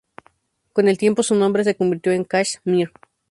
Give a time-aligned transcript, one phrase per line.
[0.73, 2.91] Con el tiempo su nombre se convirtió en Kash-mir.